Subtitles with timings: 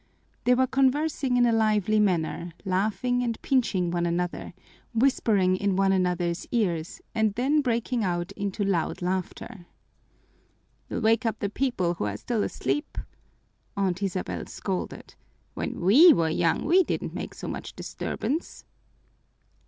[0.45, 4.55] They were conversing in a lively manner, laughing and pinching one another,
[4.95, 9.67] whispering in one another's ears and then breaking out into loud laughter.
[10.89, 12.97] "You'll wake up the people who are still asleep,"
[13.77, 15.13] Aunt Isabel scolded.
[15.53, 18.65] "When we were young, we didn't make so much disturbance."